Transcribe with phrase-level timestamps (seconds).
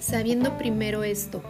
[0.00, 1.42] Sabiendo primero esto,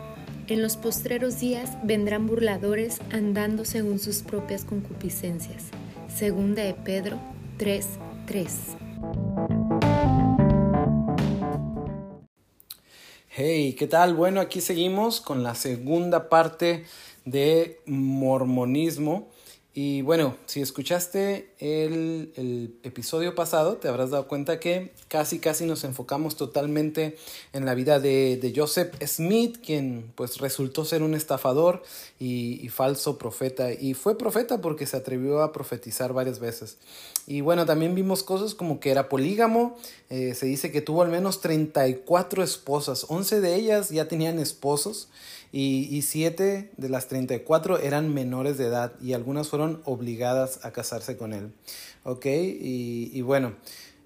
[0.48, 5.66] en los postreros días vendrán burladores andando según sus propias concupiscencias.
[6.12, 7.20] Segunda de Pedro
[7.58, 8.76] 3:3.
[13.28, 14.14] Hey, ¿qué tal?
[14.14, 16.84] Bueno, aquí seguimos con la segunda parte
[17.24, 19.28] de mormonismo.
[19.72, 25.84] Y bueno, si escuchaste el, episodio pasado, te habrás dado cuenta que casi casi nos
[25.84, 27.16] enfocamos totalmente
[27.52, 31.84] en la vida de, Joseph Smith, quien pues resultó ser un estafador
[32.18, 33.72] y, falso profeta.
[33.72, 36.78] Y fue profeta porque se atrevió a profetizar varias veces.
[37.28, 39.76] Y bueno, también vimos cosas como que era polígamo,
[40.08, 45.08] eh, se dice que tuvo al menos 34 esposas, 11 de ellas ya tenían esposos
[45.52, 51.16] y, siete de las 34 eran menores de edad y algunas fueron obligadas a casarse
[51.16, 51.52] con él.
[52.04, 52.26] ¿Ok?
[52.26, 53.54] Y, bueno,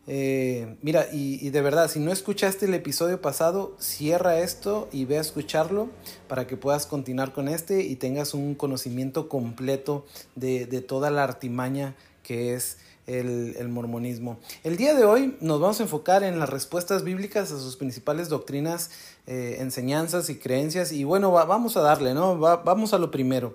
[0.07, 5.19] eh, mira, y, de verdad, si no escuchaste el episodio pasado, cierra esto y ve
[5.19, 5.91] a escucharlo
[6.29, 11.25] para que puedas continuar con este y tengas un conocimiento completo de, de toda la
[11.25, 14.39] artimaña que es el, mormonismo.
[14.63, 18.29] El día de hoy nos vamos a enfocar en las respuestas bíblicas a sus principales
[18.29, 18.91] doctrinas,
[19.27, 20.93] eh, enseñanzas y creencias.
[20.93, 22.39] Y bueno, vamos a darle, ¿no?
[22.39, 23.55] vamos a lo primero.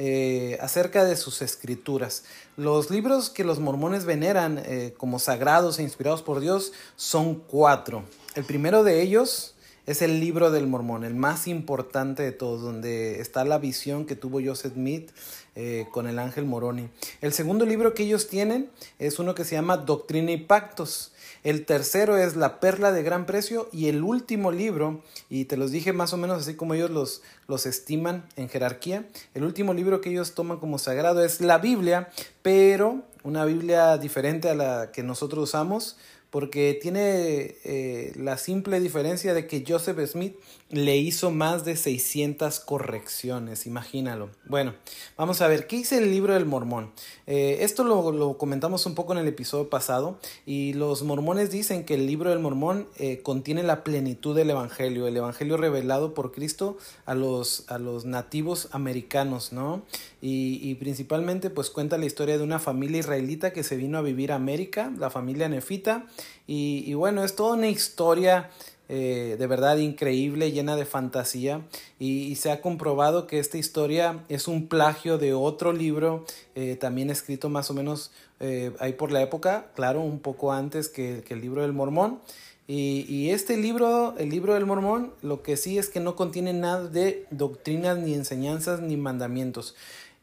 [0.00, 2.22] Eh, acerca de sus escrituras.
[2.56, 8.04] Los libros que los mormones veneran eh, como sagrados e inspirados por Dios son cuatro.
[8.36, 9.56] El primero de ellos
[9.88, 14.16] es el libro del mormón, el más importante de todos, donde está la visión que
[14.16, 15.12] tuvo Joseph Smith
[15.56, 16.90] eh, con el ángel Moroni.
[17.22, 21.12] El segundo libro que ellos tienen es uno que se llama Doctrina y Pactos.
[21.42, 25.70] El tercero es La Perla de Gran Precio y el último libro, y te los
[25.70, 30.02] dije más o menos así como ellos los, los estiman en jerarquía, el último libro
[30.02, 32.10] que ellos toman como sagrado es la Biblia,
[32.42, 35.96] pero una Biblia diferente a la que nosotros usamos,
[36.30, 40.36] porque tiene eh, la simple diferencia de que Joseph Smith
[40.70, 44.28] le hizo más de 600 correcciones, imagínalo.
[44.44, 44.74] Bueno,
[45.16, 46.92] vamos a ver, ¿qué dice el libro del mormón?
[47.26, 51.94] Eh, esto lo, comentamos un poco en el episodio pasado y los mormones dicen que
[51.94, 56.76] el libro del mormón eh, contiene la plenitud del Evangelio, el Evangelio revelado por Cristo
[57.06, 59.82] a los, a los nativos americanos, ¿no?
[60.20, 64.02] Y, y principalmente pues cuenta la historia de una familia israelita que se vino a
[64.02, 66.06] vivir a América, la familia Nefita,
[66.46, 68.50] y, y bueno, es toda una historia
[68.90, 71.60] eh, de verdad increíble, llena de fantasía
[71.98, 76.24] y, se ha comprobado que esta historia es un plagio de otro libro
[76.54, 80.88] eh, también escrito más o menos eh, ahí por la época, claro, un poco antes
[80.88, 82.20] que, el libro del mormón.
[82.66, 86.54] Y, y, este libro, el libro del mormón, lo que sí es que no contiene
[86.54, 89.74] nada de doctrinas, ni enseñanzas, ni mandamientos.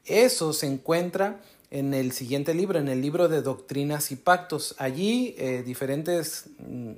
[0.05, 1.39] Eso se encuentra
[1.71, 4.75] en el siguiente libro, en el libro de doctrinas y pactos.
[4.77, 6.93] Allí diferentes mm,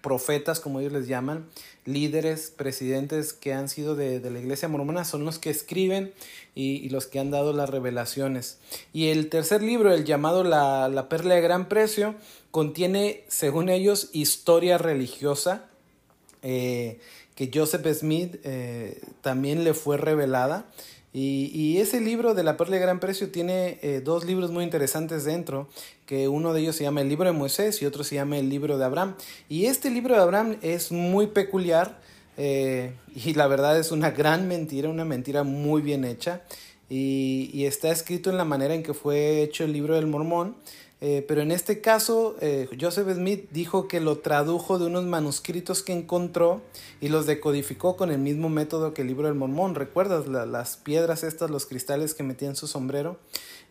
[0.00, 1.46] profetas, como ellos les llaman,
[1.84, 6.12] líderes, presidentes que han sido de, la iglesia mormona, son los que escriben
[6.54, 8.58] y, los que han dado las revelaciones.
[8.92, 12.14] Y el tercer libro, el llamado La, Perla de Gran Precio,
[12.50, 15.66] contiene, según ellos, historia religiosa
[16.42, 17.00] eh,
[17.34, 20.66] que Joseph Smith eh, también le fue revelada.
[21.12, 25.24] Y, ese libro de la Perla de Gran Precio tiene eh, dos libros muy interesantes
[25.24, 25.68] dentro,
[26.06, 28.48] que uno de ellos se llama el libro de Moisés y otro se llama el
[28.48, 29.14] libro de Abraham.
[29.48, 31.98] Y este libro de Abraham es muy peculiar
[32.36, 36.42] eh, y la verdad es una gran mentira, una mentira muy bien hecha.
[36.90, 40.56] y está escrito en la manera en que fue hecho el libro del Mormón.
[41.00, 45.82] Eh, pero en este caso, eh, Joseph Smith dijo que lo tradujo de unos manuscritos
[45.82, 46.60] que encontró
[47.00, 49.76] y los decodificó con el mismo método que el libro del Mormón.
[49.76, 53.18] ¿Recuerdas las piedras estas, los cristales que metía en su sombrero?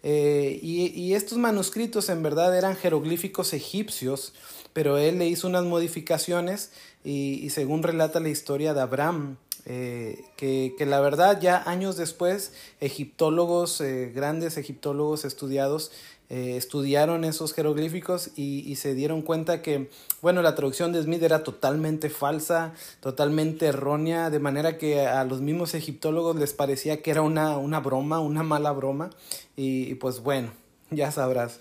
[0.03, 4.33] Eh, y, estos manuscritos en verdad eran jeroglíficos egipcios,
[4.71, 6.71] pero él le hizo unas modificaciones
[7.03, 13.83] y, según relata la historia de Abraham, que, que, la verdad ya años después egiptólogos,
[14.13, 15.91] grandes egiptólogos estudiados,
[16.29, 19.89] eh, estudiaron esos jeroglíficos y, se dieron cuenta que,
[20.21, 25.39] bueno, la traducción de Smith era totalmente falsa, totalmente errónea, de manera que a los
[25.39, 29.09] mismos egiptólogos les parecía que era una, una broma, una mala broma,
[29.55, 30.51] y, pues bueno,
[30.91, 31.59] ya sabrás.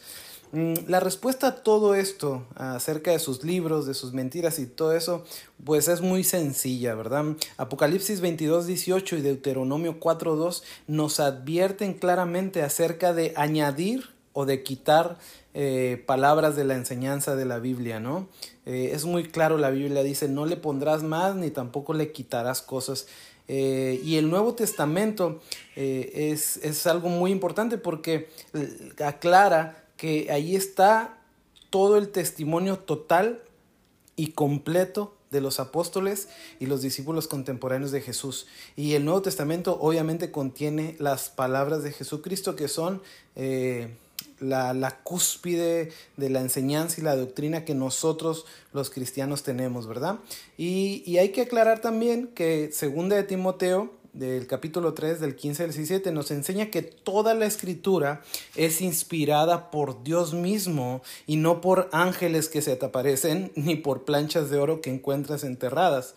[0.51, 4.97] Mm, la respuesta a todo esto, acerca de sus libros, de sus mentiras y todo
[4.97, 5.25] eso,
[5.65, 7.37] pues es muy sencilla, ¿verdad?
[7.57, 14.63] Apocalipsis 22, 18 y Deuteronomio 4, 2 nos advierten claramente acerca de añadir o de
[14.63, 15.17] quitar
[15.55, 18.29] eh, palabras de la enseñanza de la Biblia, ¿no?
[18.67, 22.61] Eh, es muy claro, la Biblia dice, no le pondrás más ni tampoco le quitarás
[22.61, 23.07] cosas.
[23.49, 25.41] Eh, y el Nuevo Testamento
[25.75, 28.29] es, es algo muy importante porque
[29.03, 31.17] aclara que ahí está
[31.71, 33.41] todo el testimonio total
[34.17, 36.29] y completo de los apóstoles
[36.61, 38.47] y los discípulos contemporáneos de Jesús.
[38.77, 43.01] Y el Nuevo Testamento obviamente contiene las palabras de Jesucristo que son
[44.41, 50.19] la, cúspide de la enseñanza y la doctrina que nosotros los cristianos tenemos, ¿verdad?
[50.57, 55.65] Y, y hay que aclarar también que segunda de Timoteo del capítulo 3 del 15
[55.65, 58.23] al 17 nos enseña que toda la escritura
[58.55, 64.05] es inspirada por Dios mismo y no por ángeles que se te aparecen ni por
[64.05, 66.15] planchas de oro que encuentras enterradas.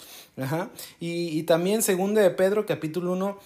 [1.02, 3.38] Y, y, también segunda de Pedro capítulo 1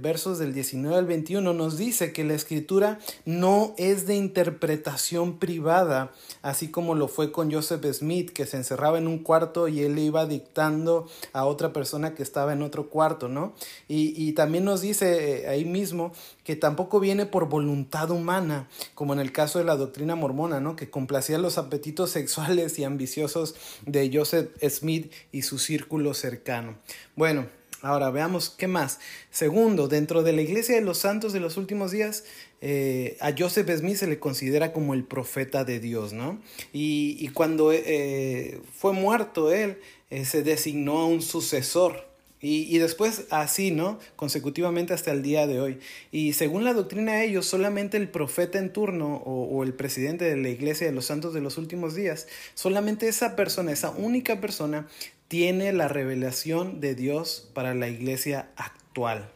[0.00, 6.12] versos del 19 al 21 nos dice que la escritura no es de interpretación privada,
[6.42, 9.98] así como lo fue con Joseph Smith, que se encerraba en un cuarto y él
[9.98, 13.54] iba dictando a otra persona que estaba en otro cuarto, ¿no?
[13.88, 16.12] Y, y también nos dice eh, ahí mismo
[16.44, 20.76] que tampoco viene por voluntad humana, como en el caso de la doctrina mormona, ¿no?
[20.76, 26.76] Que complacía los apetitos sexuales y ambiciosos de Joseph Smith y su círculo cercano.
[27.16, 27.46] Bueno,
[27.86, 28.98] Ahora veamos qué más.
[29.30, 32.24] Segundo, dentro de la Iglesia de los Santos de los últimos días,
[32.60, 36.40] eh, a Joseph Smith se le considera como el profeta de Dios, ¿no?
[36.72, 39.78] Y, cuando eh, fue muerto él,
[40.10, 42.04] eh, se designó a un sucesor.
[42.48, 43.98] Y, después así, ¿no?
[44.14, 45.78] Consecutivamente hasta el día de hoy.
[46.12, 50.26] Y según la doctrina de ellos, solamente el profeta en turno o, o, el presidente
[50.26, 54.40] de la iglesia de los santos de los últimos días, solamente esa persona, esa única
[54.40, 54.86] persona,
[55.28, 59.30] tiene la revelación de Dios para la iglesia actual.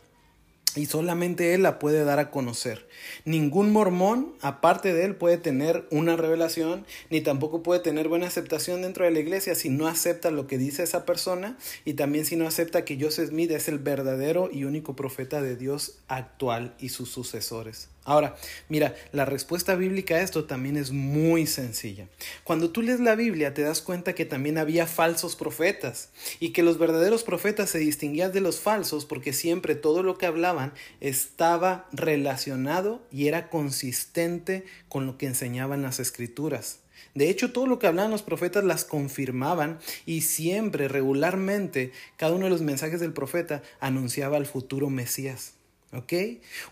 [0.76, 2.86] Y solamente Él la puede dar a conocer.
[3.24, 8.82] Ningún mormón, aparte de Él, puede tener una revelación, ni tampoco puede tener buena aceptación
[8.82, 12.36] dentro de la iglesia si no acepta lo que dice esa persona y también si
[12.36, 16.90] no acepta que Joseph Smith es el verdadero y único profeta de Dios actual y
[16.90, 17.88] sus sucesores.
[18.10, 18.34] Ahora,
[18.68, 22.08] mira, la respuesta bíblica a esto también es muy sencilla.
[22.42, 26.08] Cuando tú lees la Biblia te das cuenta que también había falsos profetas
[26.40, 30.26] y que los verdaderos profetas se distinguían de los falsos porque siempre todo lo que
[30.26, 36.80] hablaban estaba relacionado y era consistente con lo que enseñaban las escrituras.
[37.14, 42.46] De hecho, todo lo que hablaban los profetas las confirmaban y siempre, regularmente, cada uno
[42.46, 45.59] de los mensajes del profeta anunciaba al futuro Mesías.
[45.92, 46.12] ¿Ok?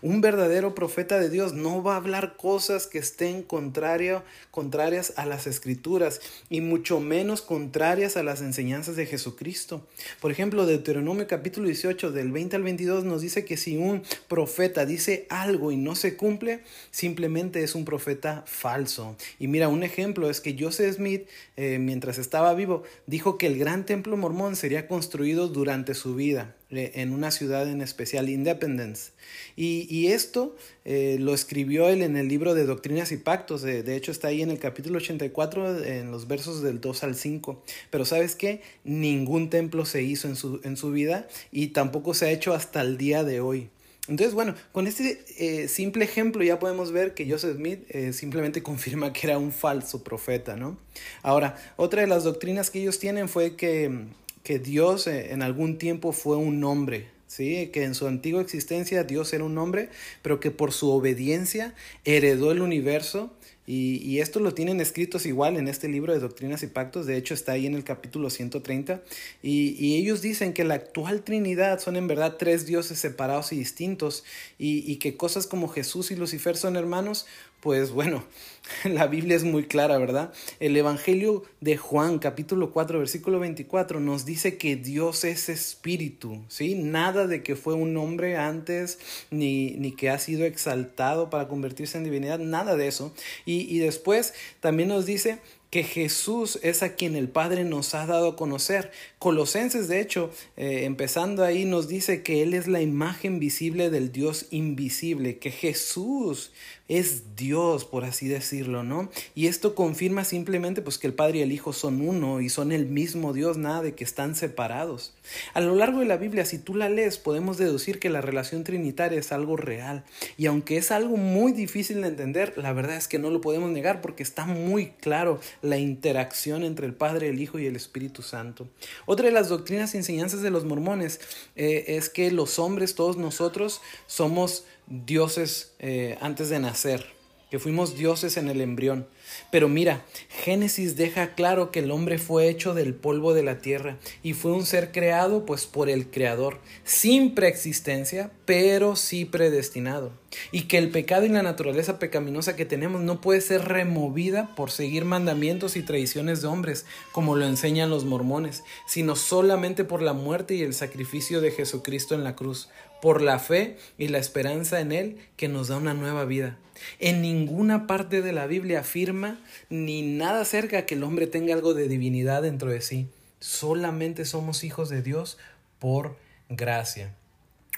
[0.01, 5.25] Un verdadero profeta de Dios no va a hablar cosas que estén contrario, contrarias a
[5.25, 9.85] las escrituras y mucho menos contrarias a las enseñanzas de Jesucristo.
[10.21, 14.85] Por ejemplo, Deuteronomio capítulo 18 del 20 al 22 nos dice que si un profeta
[14.85, 19.17] dice algo y no se cumple, simplemente es un profeta falso.
[19.37, 21.27] Y mira, un ejemplo es que Joseph Smith,
[21.57, 26.55] eh, mientras estaba vivo, dijo que el gran templo mormón sería construido durante su vida
[26.71, 29.11] en una ciudad en especial, Independence.
[29.55, 30.55] Y, esto
[30.85, 34.41] eh, lo escribió él en el libro de Doctrinas y Pactos, de, hecho está ahí
[34.41, 37.63] en el capítulo 84, en los versos del 2 al 5.
[37.89, 42.27] Pero sabes qué, ningún templo se hizo en su, en su vida y tampoco se
[42.27, 43.69] ha hecho hasta el día de hoy.
[44.07, 48.63] Entonces, bueno, con este eh, simple ejemplo ya podemos ver que Joseph Smith eh, simplemente
[48.63, 50.77] confirma que era un falso profeta, ¿no?
[51.21, 54.07] Ahora, otra de las doctrinas que ellos tienen fue que
[54.49, 57.69] que Dios eh, en algún tiempo fue un hombre, ¿sí?
[57.71, 59.89] que en su antigua existencia Dios era un hombre,
[60.23, 63.31] pero que por su obediencia heredó el universo
[63.67, 67.35] y, esto lo tienen escritos igual en este libro de Doctrinas y Pactos, de hecho
[67.35, 69.03] está ahí en el capítulo 130,
[69.43, 73.57] y, y ellos dicen que la actual Trinidad son en verdad tres dioses separados y
[73.59, 74.23] distintos,
[74.57, 77.27] y, y que cosas como Jesús y Lucifer son hermanos,
[77.61, 78.23] pues bueno,
[78.83, 80.31] la Biblia es muy clara, ¿verdad?
[80.59, 86.75] El Evangelio de Juan, capítulo 4, versículo 24, nos dice que Dios es espíritu, ¿sí?
[86.75, 88.99] Nada de que fue un hombre antes,
[89.31, 93.13] ni, ni que ha sido exaltado para convertirse en divinidad, nada de eso.
[93.45, 95.39] Y, y después también nos dice
[95.69, 98.91] que Jesús es a quien el Padre nos ha dado a conocer.
[99.19, 104.11] Colosenses, de hecho, eh, empezando ahí, nos dice que Él es la imagen visible del
[104.11, 106.51] Dios invisible, que Jesús
[106.89, 109.11] es Dios, por así decirlo, ¿no?
[109.35, 112.71] Y esto confirma simplemente pues que el Padre y el Hijo son uno y son
[112.71, 115.13] el mismo Dios, nada de que están separados.
[115.53, 118.63] A lo largo de la Biblia, si tú la lees, podemos deducir que la relación
[118.63, 120.03] trinitaria es algo real.
[120.35, 123.69] Y aunque es algo muy difícil de entender, la verdad es que no lo podemos
[123.69, 128.21] negar porque está muy claro la interacción entre el Padre, el Hijo y el Espíritu
[128.21, 128.67] Santo.
[129.05, 131.19] Otra de las doctrinas y enseñanzas de los mormones
[131.55, 137.18] eh, es que los hombres, todos nosotros, somos dioses eh, antes de nacer,
[137.49, 139.07] que fuimos dioses en el embrión.
[139.51, 143.97] Pero mira, Génesis deja claro que el hombre fue hecho del polvo de la tierra
[144.23, 150.11] y fue un ser creado pues por el Creador, sin preexistencia, pero sí predestinado.
[150.51, 154.69] Y que el pecado y la naturaleza pecaminosa que tenemos no puede ser removida por
[154.71, 160.13] seguir mandamientos y tradiciones de hombres, como lo enseñan los mormones, sino solamente por la
[160.13, 162.69] muerte y el sacrificio de Jesucristo en la cruz,
[163.01, 166.57] por la fe y la esperanza en Él que nos da una nueva vida.
[166.99, 169.39] En ninguna parte de la Biblia afirma
[169.69, 173.07] ni nada acerca que el hombre tenga algo de divinidad dentro de sí.
[173.39, 175.37] Solamente somos hijos de Dios
[175.79, 176.17] por
[176.49, 177.13] gracia.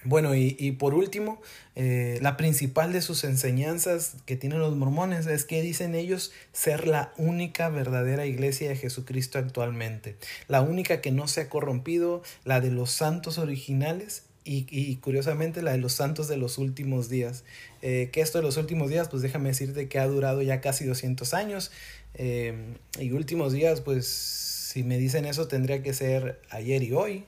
[0.03, 1.39] Bueno, y, por último,
[1.75, 6.87] eh, la principal de sus enseñanzas que tienen los mormones es que dicen ellos ser
[6.87, 10.15] la única verdadera iglesia de Jesucristo actualmente,
[10.47, 15.71] la única que no se ha corrompido, la de los santos originales y, curiosamente la
[15.71, 17.43] de los santos de los últimos días.
[17.81, 20.86] Eh, que esto de los últimos días, pues déjame decirte que ha durado ya casi
[20.86, 21.71] 200 años.
[22.15, 27.25] Eh, y últimos días, pues si me dicen eso tendría que ser ayer y hoy.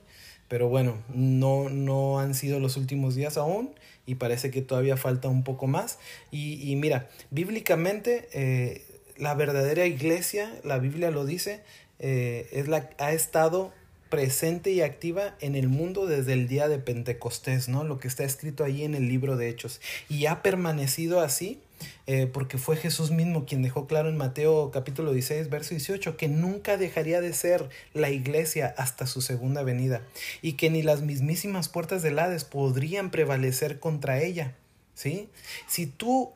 [0.48, 3.74] Pero bueno, no, no han sido los últimos días aún
[4.06, 5.98] y parece que todavía falta un poco más.
[6.30, 8.84] Y, mira, bíblicamente eh,
[9.16, 11.62] la verdadera iglesia, la Biblia lo dice,
[11.98, 13.72] es la, ha estado
[14.14, 17.82] presente y activa en el mundo desde el día de Pentecostés, ¿no?
[17.82, 19.80] Lo que está escrito ahí en el libro de Hechos.
[20.08, 21.58] Y ha permanecido así
[22.06, 26.28] eh, porque fue Jesús mismo quien dejó claro en Mateo capítulo 16, verso 18, que
[26.28, 30.00] nunca dejaría de ser la iglesia hasta su segunda venida
[30.42, 34.54] y que ni las mismísimas puertas del Hades podrían prevalecer contra ella,
[34.94, 35.28] ¿sí?
[35.66, 36.32] Si tú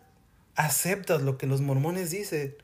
[0.56, 2.56] aceptas lo que los mormones dicen,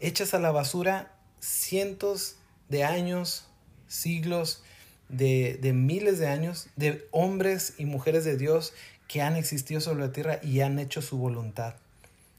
[0.00, 2.36] echas a la basura cientos
[2.70, 3.51] de años,
[3.92, 4.62] siglos,
[5.08, 8.72] de, de, miles de años, de hombres y mujeres de Dios
[9.08, 11.74] que han existido sobre la tierra y han hecho su voluntad.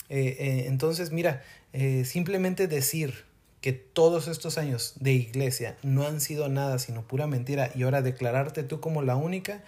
[0.09, 3.25] Eh, eh, entonces, mira, eh, simplemente decir
[3.61, 8.01] que todos estos años de iglesia no han sido nada sino pura mentira y ahora
[8.01, 9.63] declararte tú como la única,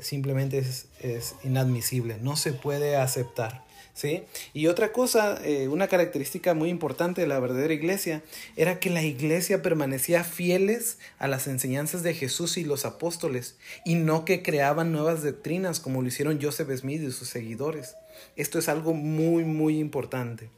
[0.00, 3.62] simplemente es, es inadmisible, no se puede aceptar.
[4.00, 4.22] ¿Sí?
[4.54, 8.22] Y otra cosa, eh, una característica muy importante de la verdadera iglesia
[8.56, 13.96] era que la iglesia permanecía fieles a las enseñanzas de Jesús y los apóstoles y
[13.96, 17.96] no que creaban nuevas doctrinas como lo hicieron Joseph Smith y sus seguidores.
[18.36, 20.48] Esto es algo muy, muy importante.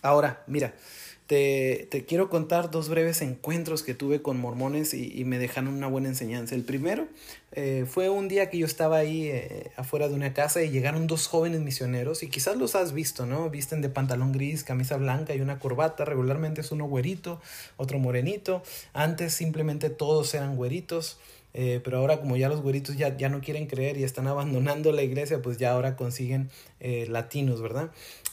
[0.00, 0.74] Ahora, mira,
[1.28, 5.86] te, te, quiero contar dos breves encuentros que tuve con mormones y, me dejaron una
[5.86, 6.54] buena enseñanza.
[6.54, 7.06] El primero
[7.52, 11.06] eh, fue un día que yo estaba ahí eh, afuera de una casa y llegaron
[11.06, 13.50] dos jóvenes misioneros y quizás los has visto, ¿no?
[13.50, 16.06] Visten de pantalón gris, camisa blanca y una corbata.
[16.06, 17.42] Regularmente es uno güerito,
[17.76, 18.62] otro morenito.
[18.94, 21.18] Antes simplemente todos eran güeritos.
[21.54, 24.92] Eh, pero ahora como ya los güeritos ya, ya no quieren creer y están abandonando
[24.92, 27.90] la iglesia, pues ya ahora consiguen latinos, ¿verdad?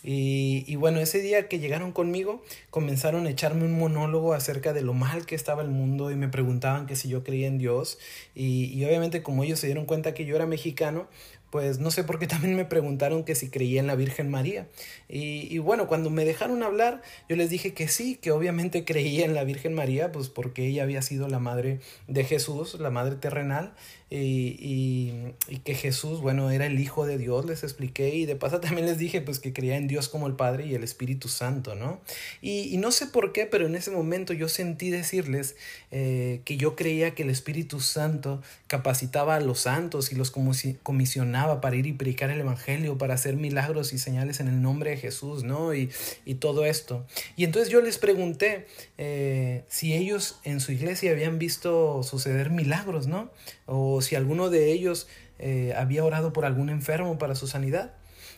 [0.08, 4.94] Y, bueno, ese día que llegaron conmigo, comenzaron a echarme un monólogo acerca de lo
[4.94, 7.98] mal que estaba el mundo y me preguntaban que si yo creía en Dios.
[8.36, 11.08] Y, y obviamente como ellos se dieron cuenta que yo era mexicano,
[11.50, 14.68] pues no sé por qué también me preguntaron que si creía en la Virgen María.
[15.08, 19.26] Y, y, bueno, cuando me dejaron hablar, yo les dije que sí, que obviamente creía
[19.26, 23.16] en la Virgen María, pues porque ella había sido la madre de Jesús, la madre
[23.16, 23.74] terrenal,
[24.10, 28.60] y, y, que Jesús, bueno, era el Hijo de Dios, les expliqué, y de paso
[28.62, 31.76] también les dije pues que creía en Dios como el Padre y el Espíritu Santo,
[31.76, 32.02] ¿no?
[32.42, 35.56] Y, y no sé por qué, pero en ese momento yo sentí decirles
[35.92, 41.45] eh, que yo creía que el Espíritu Santo capacitaba a los santos y los comisionaba
[41.62, 44.98] para ir y predicar el Evangelio, para hacer milagros y señales en el nombre de
[44.98, 45.74] Jesús, ¿no?
[45.74, 45.90] Y,
[46.26, 47.06] y todo esto.
[47.36, 53.08] Y entonces yo les pregunté eh, si ellos en su iglesia habían visto suceder milagros,
[53.08, 53.32] ¿no?
[53.66, 55.08] O si alguno de ellos
[55.40, 57.94] eh, había orado por algún enfermo para su sanidad.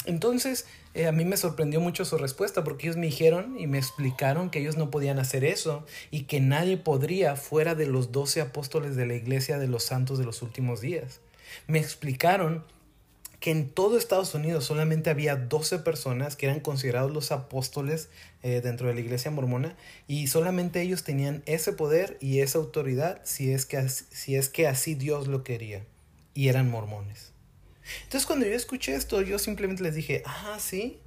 [0.05, 3.77] Entonces, eh, a mí me sorprendió mucho su respuesta porque ellos me dijeron y me
[3.77, 8.41] explicaron que ellos no podían hacer eso y que nadie podría fuera de los doce
[8.41, 11.19] apóstoles de la iglesia de los santos de los últimos días.
[11.67, 12.63] Me explicaron
[13.39, 18.09] que en todo Estados Unidos solamente había 12 personas que eran considerados los apóstoles
[18.41, 19.75] eh, dentro de la iglesia mormona
[20.07, 24.67] y solamente ellos tenían ese poder y esa autoridad si es, que, si es que
[24.67, 25.85] así Dios lo quería
[26.33, 27.31] y eran mormones.
[28.03, 30.99] Entonces cuando yo escuché esto yo simplemente les dije, ah, sí,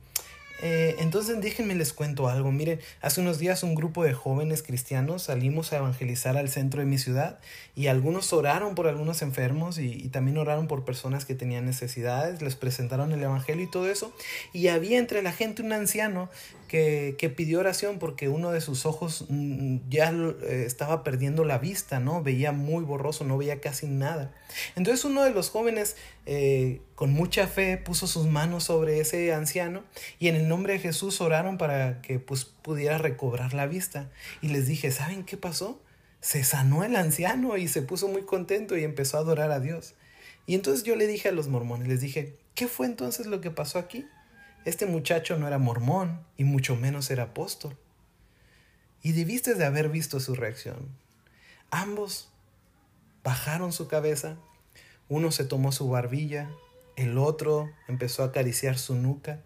[0.63, 2.53] eh, entonces déjenme les cuento algo.
[2.53, 6.87] Miren, hace unos días un grupo de jóvenes cristianos salimos a evangelizar al centro de
[6.87, 7.39] mi ciudad
[7.75, 12.57] y algunos oraron por algunos enfermos y, también oraron por personas que tenían necesidades, les
[12.57, 14.13] presentaron el evangelio y todo eso.
[14.53, 16.29] Y había entre la gente un anciano
[16.69, 21.59] que, que pidió oración porque uno de sus ojos mm, ya eh, estaba perdiendo la
[21.59, 22.23] vista, ¿no?
[22.23, 24.33] Veía muy borroso, no veía casi nada.
[24.77, 29.83] Entonces uno de los jóvenes eh, con mucha fe puso sus manos sobre ese anciano
[30.19, 34.11] y en el nombre de Jesús oraron para que pues, pudiera recobrar la vista.
[34.43, 35.81] Y les dije, ¿saben qué pasó?
[36.21, 39.95] Se sanó el anciano y se puso muy contento y empezó a adorar a Dios.
[40.47, 43.51] Y entonces yo le dije a los mormones, les dije, ¿qué fue entonces lo que
[43.51, 44.07] pasó aquí?
[44.65, 47.77] Este muchacho no era mormón y mucho menos era apóstol.
[49.03, 50.89] Y debiste de haber visto su reacción.
[51.71, 52.31] Ambos
[53.25, 54.37] bajaron su cabeza,
[55.11, 56.49] uno se tomó su barbilla,
[56.97, 59.41] el otro empezó a acariciar su nuca.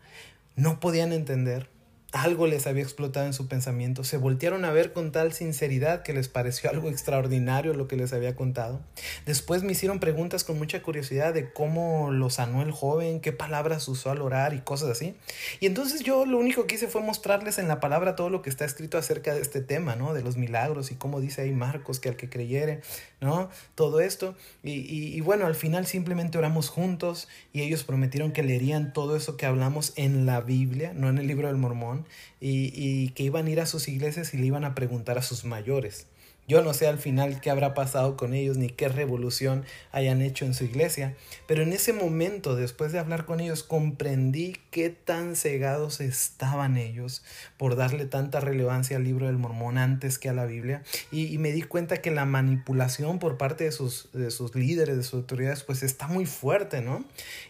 [0.54, 1.68] No podían entender.
[2.14, 4.04] Algo les había explotado en su pensamiento.
[4.04, 8.12] Se voltearon a ver con tal sinceridad que les pareció algo extraordinario lo que les
[8.12, 8.80] había contado.
[9.26, 13.88] Después me hicieron preguntas con mucha curiosidad de cómo lo sanó el joven, qué palabras
[13.88, 15.16] usó al orar y cosas así.
[15.58, 18.50] Y entonces yo lo único que hice fue mostrarles en la palabra todo lo que
[18.50, 20.14] está escrito acerca de este tema, ¿no?
[20.14, 22.80] De los milagros y cómo dice ahí Marcos que al que creyere,
[23.20, 23.50] ¿no?
[23.74, 24.36] Todo esto.
[24.62, 29.16] Y, y, y bueno, al final simplemente oramos juntos y ellos prometieron que leerían todo
[29.16, 32.03] eso que hablamos en la Biblia, no en el libro del Mormón
[32.40, 35.44] y, que iban a ir a sus iglesias y le iban a preguntar a sus
[35.44, 36.06] mayores.
[36.46, 40.44] Yo no sé al final qué habrá pasado con ellos ni qué revolución hayan hecho
[40.44, 45.36] en su iglesia, pero en ese momento, después de hablar con ellos, comprendí qué tan
[45.36, 47.22] cegados estaban ellos
[47.56, 51.52] por darle tanta relevancia al libro del mormón antes que a la Biblia, y, me
[51.52, 55.62] di cuenta que la manipulación por parte de sus, de sus líderes, de sus autoridades,
[55.62, 57.04] pues está muy fuerte, ¿no?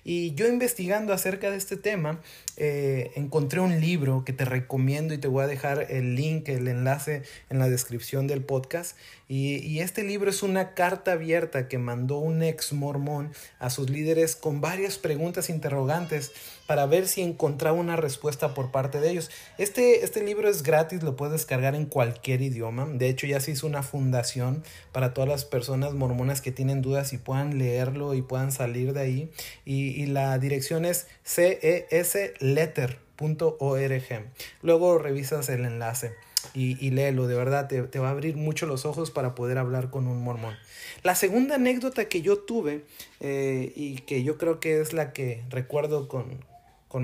[0.05, 2.21] Y yo investigando acerca de este tema,
[2.57, 6.69] eh, encontré un libro que te recomiendo y te voy a dejar el link, el
[6.69, 8.84] enlace en la descripción del podcast
[9.27, 14.37] y, este libro es una carta abierta que mandó un ex mormón a sus líderes
[14.37, 16.33] con varias preguntas interrogantes
[16.67, 19.31] para ver si encontraba una respuesta por parte de ellos.
[19.57, 22.87] Este, este libro es gratis, lo puedes descargar en cualquier idioma.
[22.87, 24.63] De hecho, ya se hizo una fundación
[24.93, 29.01] para todas las personas mormonas que tienen dudas y puedan leerlo y puedan salir de
[29.01, 29.31] ahí.
[29.65, 32.99] Y, la dirección es cesletter.org.
[34.63, 36.13] Luego revisas el enlace
[36.53, 40.07] y, léelo, de verdad, te, va a abrir mucho los ojos para poder hablar con
[40.07, 40.57] un mormón.
[41.03, 42.85] La segunda anécdota que yo tuve
[43.21, 46.39] eh, y que yo creo que es la que recuerdo con,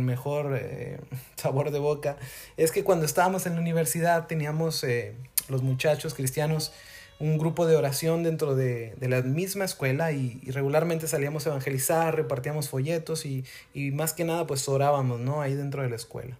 [0.05, 1.01] mejor eh,
[1.37, 2.17] sabor de boca
[2.57, 5.17] es que cuando estábamos en la universidad teníamos eh,
[5.49, 6.73] los muchachos cristianos
[7.19, 12.69] un grupo de oración dentro de, la misma escuela y, regularmente salíamos a evangelizar, repartíamos
[12.69, 15.43] folletos y, y, más que nada pues orábamos, ¿no?
[15.43, 16.39] Ahí dentro de la escuela.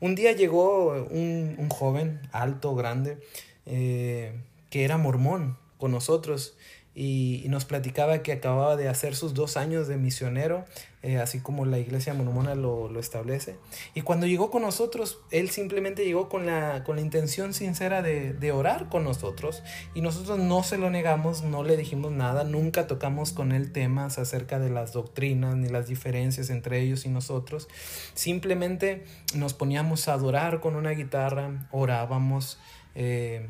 [0.00, 3.18] Un día llegó un, joven, alto, grande,
[3.66, 4.32] eh,
[4.70, 6.56] que era mormón con nosotros
[6.94, 10.64] y, nos platicaba que acababa de hacer sus dos años de misionero,
[11.02, 13.56] eh, así como la iglesia mormona lo, establece.
[13.94, 18.32] Y cuando llegó con nosotros, él simplemente llegó con la, con la intención sincera de,
[18.32, 19.62] de, orar con nosotros
[19.94, 24.18] y nosotros no se lo negamos, no le dijimos nada, nunca tocamos con él temas
[24.18, 27.68] acerca de las doctrinas ni las diferencias entre ellos y nosotros.
[28.14, 32.58] Simplemente nos poníamos a adorar con una guitarra, orábamos.
[32.96, 33.46] Eh,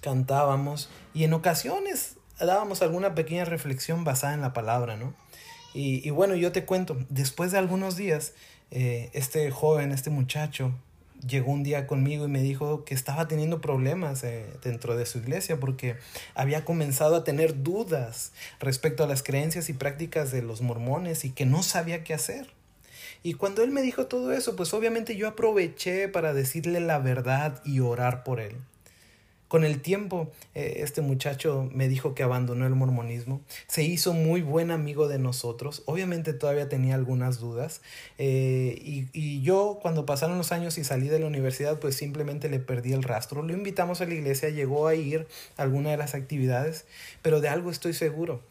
[0.00, 5.14] cantábamos y en ocasiones dábamos alguna pequeña reflexión basada en la palabra, ¿no?
[5.76, 8.32] Y, bueno, yo te cuento, después de algunos días,
[8.70, 10.72] eh, este joven, este muchacho,
[11.26, 15.18] llegó un día conmigo y me dijo que estaba teniendo problemas eh, dentro de su
[15.18, 15.96] iglesia porque
[16.34, 21.30] había comenzado a tener dudas respecto a las creencias y prácticas de los mormones y
[21.30, 22.50] que no sabía qué hacer.
[23.24, 27.62] Y cuando él me dijo todo eso, pues obviamente yo aproveché para decirle la verdad
[27.64, 28.56] y orar por él.
[29.54, 34.42] Con el tiempo, eh, este muchacho me dijo que abandonó el mormonismo, se hizo muy
[34.42, 37.80] buen amigo de nosotros, obviamente todavía tenía algunas dudas,
[38.18, 42.48] eh, y, y, yo cuando pasaron los años y salí de la universidad, pues simplemente
[42.48, 43.44] le perdí el rastro.
[43.44, 46.84] Lo invitamos a la iglesia, llegó a ir a alguna de las actividades,
[47.22, 48.42] pero de algo estoy seguro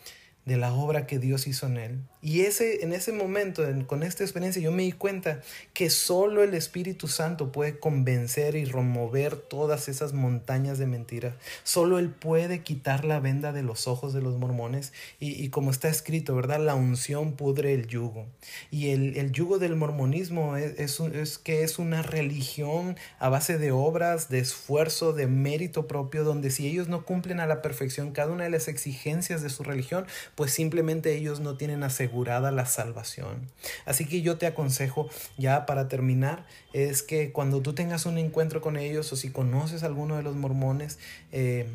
[0.46, 2.00] de la obra que Dios hizo en él.
[2.26, 5.42] Y ese, en ese momento, con esta experiencia, yo me di cuenta
[5.74, 11.36] que solo el Espíritu Santo puede convencer y remover todas esas montañas de mentiras.
[11.64, 14.94] Solo Él puede quitar la venda de los ojos de los mormones.
[15.20, 16.62] Y, como está escrito, ¿verdad?
[16.62, 18.26] La unción pudre el yugo.
[18.72, 23.58] Y el, el yugo del mormonismo es, es, es que es una religión a base
[23.58, 28.12] de obras, de esfuerzo, de mérito propio, donde si ellos no cumplen a la perfección
[28.14, 30.06] cada una de las exigencias de su religión,
[30.36, 31.84] pues simplemente ellos no tienen
[32.14, 33.50] asegurada la salvación.
[33.86, 38.62] Así que yo te aconsejo, ya para terminar, es que cuando tú tengas un encuentro
[38.62, 41.00] con ellos o si conoces a alguno de los mormones,
[41.32, 41.66] eh,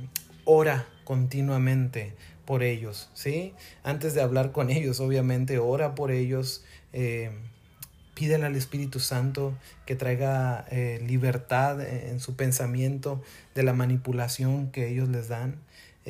[0.45, 3.53] ora continuamente por ellos, ¿sí?
[3.83, 6.65] Antes de hablar con ellos, obviamente, ora por ellos.
[6.93, 7.33] Eh,
[8.15, 13.23] pídele al Espíritu Santo que traiga eh, libertad en su pensamiento
[13.55, 15.57] de la manipulación que ellos les dan.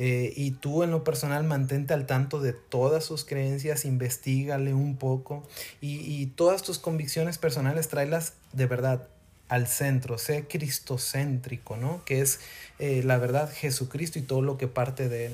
[0.01, 4.95] Eh, y tú en lo personal mantente al tanto de todas sus creencias, investigale un
[4.95, 5.45] poco
[5.81, 9.09] y, y todas tus convicciones personales, tráelas de verdad
[9.49, 12.05] al centro, sé cristocéntrico, ¿no?
[12.05, 12.39] Que es
[12.77, 15.33] eh, la verdad Jesucristo y todo lo que parte de Él.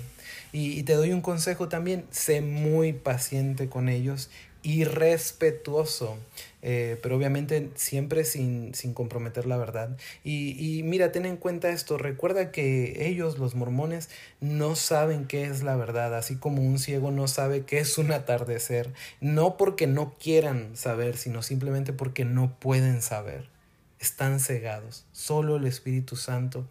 [0.52, 4.30] Y, te doy un consejo también, sé muy paciente con ellos
[4.66, 6.18] y respetuoso,
[6.64, 9.96] eh, pero obviamente siempre sin, sin comprometer la verdad.
[10.24, 14.10] Y, y, mira, ten en cuenta esto, recuerda que ellos, los mormones,
[14.42, 18.12] no saben qué es la verdad, así como un ciego no sabe qué es un
[18.12, 23.56] atardecer, no porque no quieran saber, sino simplemente porque no pueden saber
[24.00, 25.06] están cegados.
[25.12, 26.66] Solo el Espíritu Santo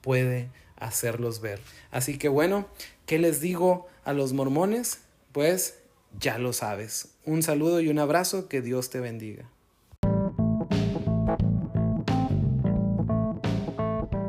[0.00, 1.60] puede hacerlos ver.
[1.90, 2.68] Así que bueno,
[3.06, 5.00] ¿qué les digo a los mormones?
[5.32, 5.77] Pues
[6.20, 7.08] ya lo sabes.
[7.24, 9.44] Un saludo y un abrazo, que Dios te bendiga.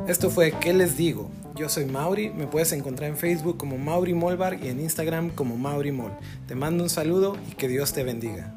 [0.06, 1.30] Esto fue ¿Qué les digo?
[1.54, 5.56] Yo soy Mauri, me puedes encontrar en Facebook como Mauri Molbar y en Instagram como
[5.56, 6.12] Mauri Mol.
[6.48, 8.54] Te mando un saludo y que Dios te bendiga.